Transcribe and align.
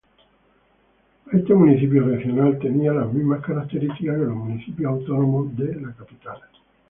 Este 1.31 1.53
municipio 1.53 2.03
regional 2.03 2.57
tenía 2.57 2.91
las 2.91 3.13
mismas 3.13 3.39
características 3.45 4.15
que 4.17 4.23
los 4.25 4.35
municipios 4.35 4.91
autónomos 4.91 5.55
de 5.55 5.75
la 5.79 5.93
capital. 5.93 6.41